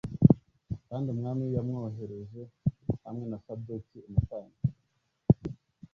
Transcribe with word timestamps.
Kandi 0.87 1.07
umwami 1.13 1.45
yamwohereje 1.55 2.41
hamwe 3.05 3.25
na 3.27 3.37
Sadoki 3.43 3.97
umutambyi 4.07 4.61